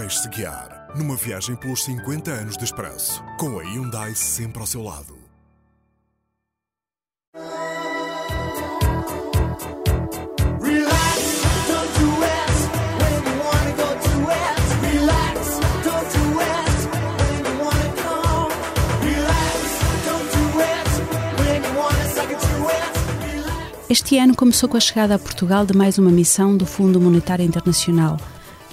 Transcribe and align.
Deixe-se 0.00 0.28
guiar 0.28 0.86
numa 0.94 1.16
viagem 1.16 1.56
pelos 1.56 1.82
50 1.82 2.30
anos 2.30 2.56
de 2.56 2.62
expresso, 2.62 3.20
com 3.36 3.58
a 3.58 3.64
Hyundai 3.64 4.14
sempre 4.14 4.60
ao 4.60 4.66
seu 4.66 4.80
lado. 4.80 5.18
Relax, 10.62 11.18
don't 11.66 11.90
do 11.98 12.22
it 12.22 12.54
when 13.00 13.12
you 13.26 13.34
wanna 13.42 13.72
go 13.72 13.88
to 14.06 14.30
it. 14.30 14.54
Relax, 14.86 15.58
don't 15.82 16.08
do 16.14 16.24
it 16.42 16.78
when 17.18 17.34
you 17.42 17.54
wanna 17.64 17.90
come. 17.98 18.54
Relax, 19.02 19.58
don't 20.06 20.28
do 20.30 20.44
it 20.62 20.86
when 21.42 21.58
you 21.60 21.72
wanna 21.76 22.06
suck 22.14 22.30
it 22.30 22.38
to 22.38 22.54
it. 22.70 23.34
Relax. 23.34 23.90
Este 23.90 24.16
ano 24.16 24.36
começou 24.36 24.68
com 24.68 24.76
a 24.76 24.80
chegada 24.80 25.16
a 25.16 25.18
Portugal 25.18 25.66
de 25.66 25.76
mais 25.76 25.98
uma 25.98 26.12
missão 26.12 26.56
do 26.56 26.66
Fundo 26.66 27.00
Monetário 27.00 27.44
Internacional 27.44 28.16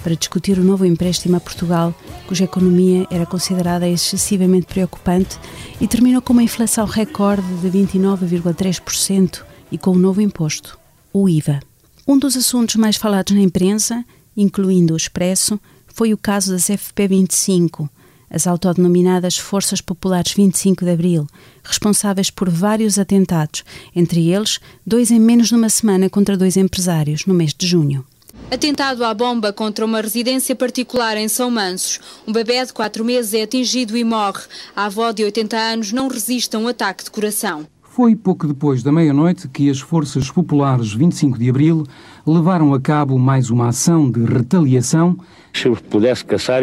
para 0.05 0.15
discutir 0.15 0.59
o 0.59 0.63
novo 0.63 0.85
empréstimo 0.85 1.35
a 1.35 1.39
Portugal, 1.39 1.91
cuja 2.27 2.43
economia 2.43 3.07
era 3.09 3.25
considerada 3.25 3.89
excessivamente 3.89 4.67
preocupante 4.67 5.39
e 5.81 5.87
terminou 5.87 6.21
com 6.21 6.31
uma 6.31 6.43
inflação 6.43 6.85
recorde 6.85 7.41
de 7.55 7.67
29,3% 7.75 9.41
e 9.71 9.79
com 9.79 9.93
um 9.93 9.97
novo 9.97 10.21
imposto, 10.21 10.77
o 11.11 11.27
IVA. 11.27 11.59
Um 12.07 12.19
dos 12.19 12.37
assuntos 12.37 12.75
mais 12.75 12.97
falados 12.97 13.33
na 13.33 13.41
imprensa, 13.41 14.05
incluindo 14.37 14.93
o 14.93 14.97
Expresso, 14.97 15.59
foi 15.87 16.13
o 16.13 16.19
caso 16.19 16.51
das 16.51 16.65
FP25, 16.65 17.89
as 18.29 18.45
autodenominadas 18.45 19.39
Forças 19.39 19.81
Populares 19.81 20.33
25 20.33 20.85
de 20.85 20.91
Abril, 20.91 21.25
responsáveis 21.63 22.29
por 22.29 22.47
vários 22.47 22.99
atentados, 22.99 23.63
entre 23.95 24.29
eles 24.29 24.59
dois 24.85 25.09
em 25.09 25.19
menos 25.19 25.47
de 25.47 25.55
uma 25.55 25.69
semana 25.69 26.11
contra 26.11 26.37
dois 26.37 26.57
empresários, 26.57 27.25
no 27.25 27.33
mês 27.33 27.55
de 27.55 27.65
junho. 27.65 28.05
Atentado 28.51 29.03
à 29.03 29.13
bomba 29.13 29.51
contra 29.51 29.85
uma 29.85 29.99
residência 30.01 30.55
particular 30.55 31.17
em 31.17 31.27
São 31.27 31.49
Mansos. 31.49 31.99
Um 32.27 32.31
bebê 32.31 32.63
de 32.63 32.71
4 32.71 33.03
meses 33.03 33.33
é 33.33 33.43
atingido 33.43 33.97
e 33.97 34.03
morre. 34.03 34.43
A 34.75 34.85
avó 34.85 35.11
de 35.11 35.23
80 35.23 35.57
anos 35.57 35.91
não 35.91 36.07
resiste 36.07 36.55
a 36.55 36.59
um 36.59 36.67
ataque 36.67 37.03
de 37.03 37.11
coração. 37.11 37.65
Foi 37.81 38.15
pouco 38.15 38.45
depois 38.45 38.83
da 38.83 38.91
meia-noite 38.91 39.47
que 39.47 39.69
as 39.69 39.79
Forças 39.79 40.29
Populares 40.29 40.93
25 40.93 41.39
de 41.39 41.49
Abril 41.49 41.85
levaram 42.27 42.73
a 42.73 42.79
cabo 42.79 43.17
mais 43.17 43.49
uma 43.49 43.69
ação 43.69 44.11
de 44.11 44.23
retaliação 44.25 45.17
Se 45.53 45.67
eu 45.67 45.75
pudesse 45.77 46.25
caçar, 46.25 46.61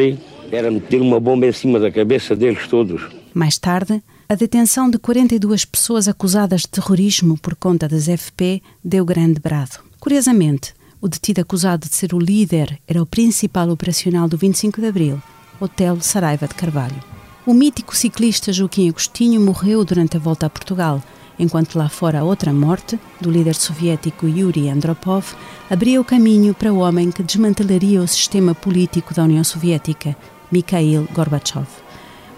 era 0.50 0.70
meter 0.70 1.00
uma 1.00 1.18
bomba 1.18 1.46
em 1.46 1.52
cima 1.52 1.80
da 1.80 1.90
cabeça 1.90 2.36
deles 2.36 2.68
todos. 2.68 3.08
Mais 3.32 3.56
tarde, 3.56 4.02
a 4.28 4.34
detenção 4.34 4.90
de 4.90 4.98
42 4.98 5.64
pessoas 5.64 6.06
acusadas 6.06 6.60
de 6.62 6.68
terrorismo 6.68 7.38
por 7.38 7.54
conta 7.54 7.88
das 7.88 8.04
FP 8.08 8.62
deu 8.84 9.04
grande 9.04 9.40
brado. 9.40 9.78
Curiosamente, 9.98 10.74
o 11.02 11.08
detido 11.08 11.40
acusado 11.40 11.88
de 11.88 11.96
ser 11.96 12.14
o 12.14 12.18
líder 12.18 12.78
era 12.86 13.02
o 13.02 13.06
principal 13.06 13.68
operacional 13.70 14.28
do 14.28 14.38
25 14.38 14.80
de 14.80 14.86
Abril, 14.86 15.20
Hotel 15.60 16.00
Saraiva 16.00 16.46
de 16.46 16.54
Carvalho. 16.54 17.02
O 17.44 17.52
mítico 17.52 17.96
ciclista 17.96 18.52
Joaquim 18.52 18.88
Agostinho 18.88 19.40
morreu 19.40 19.84
durante 19.84 20.16
a 20.16 20.20
volta 20.20 20.46
a 20.46 20.50
Portugal, 20.50 21.02
enquanto 21.36 21.76
lá 21.76 21.88
fora 21.88 22.20
a 22.20 22.24
outra 22.24 22.52
morte, 22.52 23.00
do 23.20 23.32
líder 23.32 23.56
soviético 23.56 24.28
Yuri 24.28 24.68
Andropov, 24.68 25.34
abria 25.68 26.00
o 26.00 26.04
caminho 26.04 26.54
para 26.54 26.72
o 26.72 26.78
homem 26.78 27.10
que 27.10 27.24
desmantelaria 27.24 28.00
o 28.00 28.06
sistema 28.06 28.54
político 28.54 29.12
da 29.12 29.24
União 29.24 29.42
Soviética, 29.42 30.16
Mikhail 30.52 31.08
Gorbachev. 31.12 31.66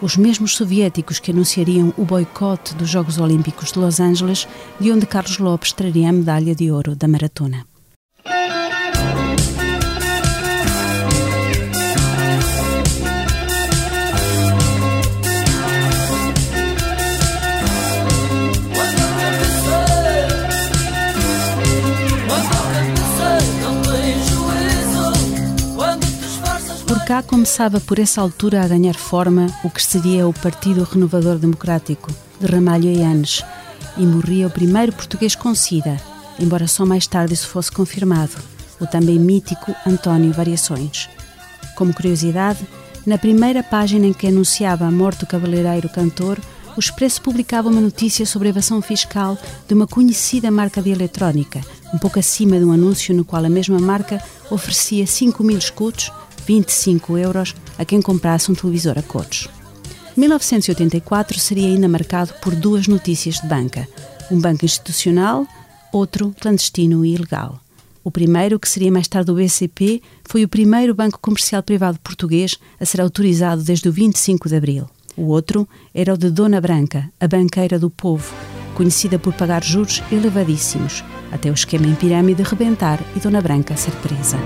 Os 0.01 0.17
mesmos 0.17 0.57
soviéticos 0.57 1.19
que 1.19 1.33
anunciariam 1.33 1.93
o 1.99 2.05
boicote 2.07 2.75
dos 2.75 2.89
Jogos 2.89 3.19
Olímpicos 3.19 3.73
de 3.73 3.79
Los 3.79 4.01
Angeles, 4.01 4.49
de 4.81 4.91
onde 4.91 5.05
Carlos 5.05 5.39
Lopes 5.39 5.75
traria 5.75 6.09
a 6.09 6.13
medalha 6.13 6.55
de 6.55 6.71
ouro 6.71 6.97
da 6.97 7.07
maratona. 7.07 7.74
Por 26.87 27.03
cá 27.05 27.23
começava 27.23 27.81
por 27.81 27.99
essa 27.99 28.21
altura 28.21 28.63
a 28.63 28.69
ganhar 28.69 28.95
forma 28.95 29.47
o 29.65 29.71
que 29.71 29.83
seria 29.83 30.29
o 30.29 30.35
Partido 30.35 30.85
Renovador 30.85 31.39
Democrático, 31.39 32.11
de 32.39 32.47
Ramalho 32.47 32.91
e 32.91 33.03
Anes, 33.03 33.43
e 33.97 34.05
morria 34.05 34.47
o 34.47 34.51
primeiro 34.51 34.93
português 34.93 35.35
com 35.35 35.55
SIDA, 35.55 35.97
embora 36.39 36.69
só 36.69 36.85
mais 36.85 37.07
tarde 37.07 37.33
isso 37.33 37.49
fosse 37.49 37.73
confirmado, 37.73 38.33
o 38.79 38.87
também 38.87 39.19
mítico 39.19 39.75
António 39.87 40.33
Variações. 40.33 41.09
Como 41.75 41.95
curiosidade, 41.95 42.67
na 43.07 43.17
primeira 43.17 43.63
página 43.63 44.07
em 44.07 44.13
que 44.13 44.27
anunciava 44.27 44.85
a 44.85 44.91
morte 44.91 45.21
do 45.21 45.27
cabeleireiro 45.27 45.89
cantor, 45.89 46.39
o 46.77 46.81
Expresso 46.81 47.23
publicava 47.23 47.69
uma 47.69 47.81
notícia 47.81 48.27
sobre 48.27 48.49
a 48.49 48.51
evasão 48.51 48.83
fiscal 48.83 49.39
de 49.67 49.75
uma 49.75 49.87
conhecida 49.87 50.51
marca 50.51 50.83
de 50.83 50.91
eletrónica, 50.91 51.61
um 51.95 51.99
pouco 51.99 52.19
acima 52.19 52.59
de 52.59 52.65
um 52.65 52.73
anúncio 52.73 53.15
no 53.15 53.25
qual 53.25 53.45
a 53.45 53.49
mesma 53.49 53.79
marca 53.79 54.23
oferecia 54.51 55.07
5 55.07 55.43
mil 55.45 55.57
escudos, 55.57 56.11
25 56.47 57.19
euros, 57.19 57.55
a 57.79 57.85
quem 57.85 58.01
comprasse 58.01 58.51
um 58.51 58.55
televisor 58.55 58.99
a 58.99 59.03
cores. 59.03 59.49
1984 60.17 61.39
seria 61.39 61.67
ainda 61.67 61.89
marcado 61.89 62.33
por 62.41 62.55
duas 62.55 62.87
notícias 62.87 63.41
de 63.41 63.49
banca: 63.49 63.89
um 64.31 64.41
banco 64.41 64.65
institucional, 64.65 65.47
outro 65.93 66.35
clandestino 66.41 67.05
e 67.05 67.15
ilegal. 67.15 67.61
O 68.03 68.11
primeiro, 68.11 68.61
que 68.61 68.69
seria 68.69 68.93
mais 68.93 69.09
tarde 69.09 69.31
o 69.31 69.35
BCP, 69.35 70.03
foi 70.25 70.45
o 70.45 70.49
primeiro 70.49 70.95
banco 70.95 71.19
comercial 71.19 71.63
privado 71.63 71.99
português 72.01 72.59
a 72.79 72.85
ser 72.85 73.01
autorizado 73.01 73.63
desde 73.63 73.89
o 73.89 73.93
25 73.93 74.49
de 74.49 74.57
abril. 74.57 74.91
O 75.17 75.29
outro 75.29 75.67
era 75.95 76.13
o 76.13 76.19
de 76.19 76.31
Dona 76.31 76.61
Branca, 76.61 77.11
a 77.19 77.27
banqueira 77.27 77.79
do 77.79 77.89
povo, 77.89 78.35
conhecida 78.75 79.19
por 79.19 79.33
pagar 79.33 79.65
juros 79.65 80.03
elevadíssimos, 80.13 81.03
até 81.33 81.51
o 81.51 81.55
esquema 81.55 81.87
em 81.87 81.95
pirâmide 81.95 82.43
rebentar 82.43 83.01
e 83.17 83.21
Dona 83.21 83.41
Branca 83.41 83.75
ser 83.77 83.93
presa. 83.97 84.37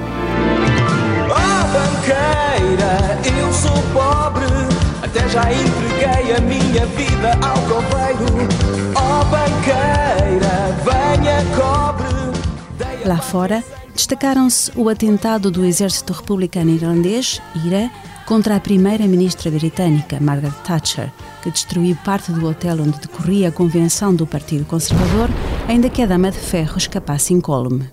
Já 5.38 5.52
entreguei 5.52 6.34
a 6.34 6.40
minha 6.40 6.86
vida 6.86 7.30
ao 7.46 7.58
coveiro. 7.62 8.48
Oh, 8.96 9.24
banqueira, 9.26 10.74
venha 10.84 11.44
cobre. 11.56 13.06
Lá 13.06 13.18
fora, 13.18 13.62
destacaram-se 13.94 14.72
o 14.74 14.88
atentado 14.88 15.50
do 15.50 15.64
exército 15.64 16.12
republicano 16.12 16.70
irlandês, 16.70 17.40
IRA, 17.64 17.88
contra 18.26 18.56
a 18.56 18.60
primeira-ministra 18.60 19.50
britânica, 19.50 20.18
Margaret 20.20 20.52
Thatcher, 20.64 21.10
que 21.42 21.50
destruiu 21.50 21.96
parte 22.04 22.32
do 22.32 22.44
hotel 22.46 22.78
onde 22.80 22.98
decorria 22.98 23.48
a 23.48 23.52
convenção 23.52 24.14
do 24.14 24.26
Partido 24.26 24.64
Conservador, 24.64 25.30
ainda 25.68 25.88
que 25.88 26.02
a 26.02 26.06
dama 26.06 26.30
de 26.30 26.38
ferro 26.38 26.76
escapasse 26.76 27.32
incólume. 27.32 27.88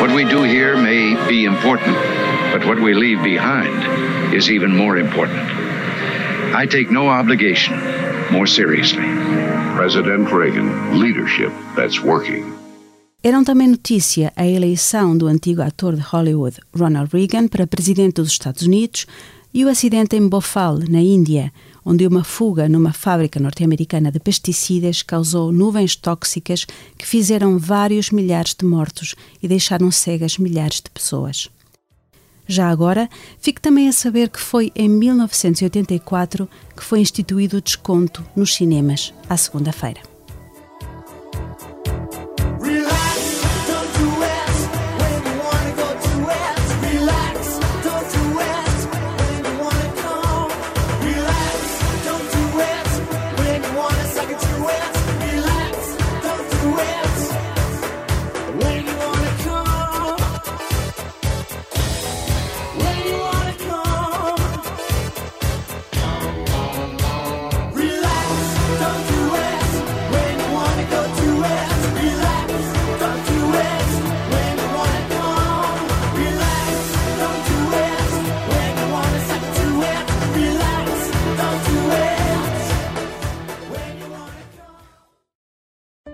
What 0.00 0.14
we 0.14 0.24
do 0.24 0.44
here 0.44 0.76
may 0.76 1.16
be 1.28 1.44
important, 1.44 1.96
but 2.52 2.64
what 2.64 2.80
we 2.80 2.94
leave 2.94 3.22
behind 3.22 4.34
is 4.34 4.48
even 4.48 4.74
more 4.74 4.98
important. 4.98 5.60
I 6.52 6.66
take 6.66 6.92
no 6.92 7.08
obligation 7.08 7.78
more 8.32 8.46
seriously. 8.46 9.06
President 9.76 10.28
Reagan, 10.32 10.98
leadership 10.98 11.52
that's 11.76 12.02
working. 12.02 12.44
Eram 13.22 13.44
também 13.44 13.68
notícia 13.68 14.32
a 14.34 14.44
eleição 14.44 15.16
do 15.16 15.28
antigo 15.28 15.62
ator 15.62 15.94
de 15.94 16.02
Hollywood 16.02 16.56
Ronald 16.76 17.10
Reagan 17.12 17.46
para 17.46 17.68
presidente 17.68 18.14
dos 18.14 18.32
Estados 18.32 18.62
Unidos 18.62 19.06
e 19.54 19.64
o 19.64 19.68
acidente 19.68 20.16
em 20.16 20.28
Bhopal, 20.28 20.80
na 20.88 21.00
Índia, 21.00 21.52
onde 21.84 22.04
uma 22.04 22.24
fuga 22.24 22.68
numa 22.68 22.92
fábrica 22.92 23.38
norte-americana 23.38 24.10
de 24.10 24.18
pesticidas 24.18 25.02
causou 25.02 25.52
nuvens 25.52 25.94
tóxicas 25.94 26.66
que 26.98 27.06
fizeram 27.06 27.58
vários 27.58 28.10
milhares 28.10 28.56
de 28.58 28.66
mortos 28.66 29.14
e 29.40 29.46
deixaram 29.46 29.88
cegas 29.92 30.36
milhares 30.36 30.80
de 30.80 30.90
pessoas. 30.90 31.48
Já 32.50 32.68
agora, 32.68 33.08
fique 33.38 33.60
também 33.60 33.88
a 33.88 33.92
saber 33.92 34.28
que 34.28 34.40
foi 34.40 34.72
em 34.74 34.88
1984 34.88 36.48
que 36.76 36.82
foi 36.82 36.98
instituído 36.98 37.58
o 37.58 37.62
desconto 37.62 38.26
nos 38.34 38.52
cinemas, 38.56 39.14
à 39.28 39.36
segunda-feira. 39.36 40.09